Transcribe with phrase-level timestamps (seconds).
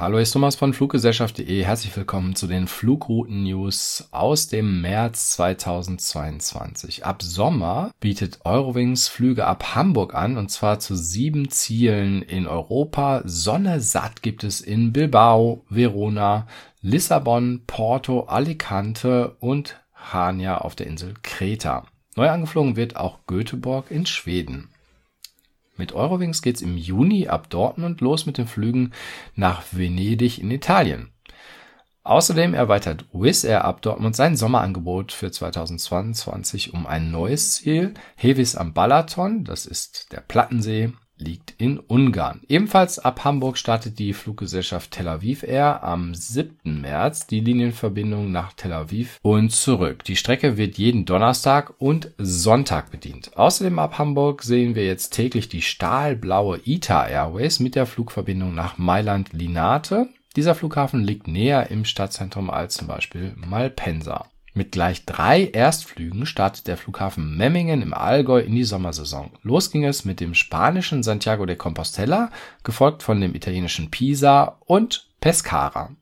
[0.00, 1.64] Hallo, ist Thomas von Fluggesellschaft.de.
[1.64, 7.04] Herzlich willkommen zu den Flugrouten-News aus dem März 2022.
[7.04, 13.22] Ab Sommer bietet Eurowings Flüge ab Hamburg an und zwar zu sieben Zielen in Europa.
[13.24, 16.46] Sonne satt gibt es in Bilbao, Verona,
[16.80, 21.86] Lissabon, Porto, Alicante und Hania auf der Insel Kreta.
[22.14, 24.68] Neu angeflogen wird auch Göteborg in Schweden.
[25.78, 28.92] Mit Eurowings geht's im Juni ab Dortmund los mit den Flügen
[29.34, 31.12] nach Venedig in Italien.
[32.02, 38.56] Außerdem erweitert Wizz Air ab Dortmund sein Sommerangebot für 2022 um ein neues Ziel, Hevis
[38.56, 42.40] am Balaton, das ist der Plattensee, liegt in Ungarn.
[42.48, 46.80] Ebenfalls ab Hamburg startet die Fluggesellschaft Tel Aviv Air am 7.
[46.80, 50.04] März die Linienverbindung nach Tel Aviv und zurück.
[50.04, 53.36] Die Strecke wird jeden Donnerstag und Sonntag bedient.
[53.36, 58.78] Außerdem ab Hamburg sehen wir jetzt täglich die stahlblaue ITA Airways mit der Flugverbindung nach
[58.78, 60.08] Mailand Linate.
[60.36, 64.26] Dieser Flughafen liegt näher im Stadtzentrum als zum Beispiel Malpensa.
[64.58, 69.30] Mit gleich drei Erstflügen startet der Flughafen Memmingen im Allgäu in die Sommersaison.
[69.44, 72.32] Los ging es mit dem spanischen Santiago de Compostela,
[72.64, 75.92] gefolgt von dem italienischen Pisa und Pescara.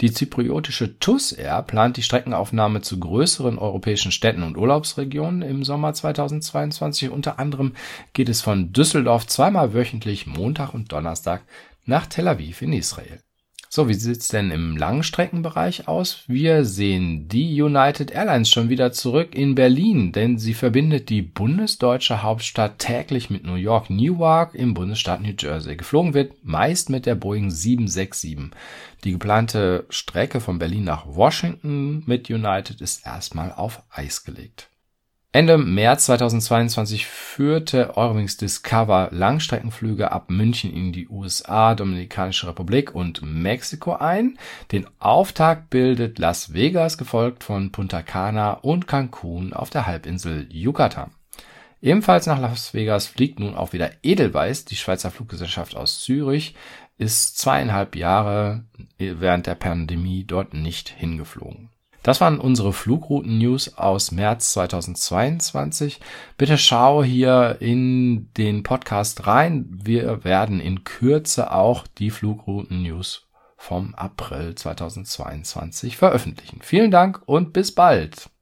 [0.00, 5.92] Die zypriotische TUS Air plant die Streckenaufnahme zu größeren europäischen Städten und Urlaubsregionen im Sommer
[5.92, 7.10] 2022.
[7.10, 7.72] Unter anderem
[8.12, 11.42] geht es von Düsseldorf zweimal wöchentlich Montag und Donnerstag
[11.84, 13.18] nach Tel Aviv in Israel.
[13.74, 16.24] So, wie sieht's denn im Langstreckenbereich aus?
[16.26, 22.22] Wir sehen die United Airlines schon wieder zurück in Berlin, denn sie verbindet die bundesdeutsche
[22.22, 25.74] Hauptstadt täglich mit New York Newark im Bundesstaat New Jersey.
[25.76, 28.50] Geflogen wird meist mit der Boeing 767.
[29.04, 34.68] Die geplante Strecke von Berlin nach Washington mit United ist erstmal auf Eis gelegt.
[35.34, 43.22] Ende März 2022 führte Eurowings Discover Langstreckenflüge ab München in die USA, Dominikanische Republik und
[43.22, 44.36] Mexiko ein.
[44.72, 51.12] Den Auftakt bildet Las Vegas, gefolgt von Punta Cana und Cancun auf der Halbinsel Yucatan.
[51.80, 56.54] Ebenfalls nach Las Vegas fliegt nun auch wieder Edelweiss, die Schweizer Fluggesellschaft aus Zürich,
[56.98, 58.66] ist zweieinhalb Jahre
[58.98, 61.70] während der Pandemie dort nicht hingeflogen.
[62.02, 66.00] Das waren unsere Flugrouten-News aus März 2022.
[66.36, 69.66] Bitte schau hier in den Podcast rein.
[69.70, 76.58] Wir werden in Kürze auch die Flugrouten-News vom April 2022 veröffentlichen.
[76.62, 78.32] Vielen Dank und bis bald.